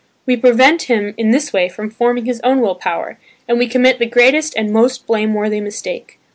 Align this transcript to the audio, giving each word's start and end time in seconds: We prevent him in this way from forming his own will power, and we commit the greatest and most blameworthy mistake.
We 0.25 0.35
prevent 0.35 0.89
him 0.89 1.13
in 1.15 1.29
this 1.29 1.53
way 1.53 1.69
from 1.69 1.91
forming 1.91 2.25
his 2.25 2.41
own 2.43 2.59
will 2.59 2.73
power, 2.73 3.19
and 3.47 3.59
we 3.59 3.67
commit 3.67 3.99
the 3.99 4.07
greatest 4.07 4.55
and 4.57 4.73
most 4.73 5.05
blameworthy 5.05 5.61
mistake. 5.61 6.17